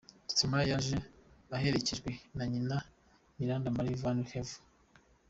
[0.31, 0.97] Stromae yaje
[1.55, 2.77] aherekejwe na nyina
[3.37, 4.57] Miranda Marie Van Haver.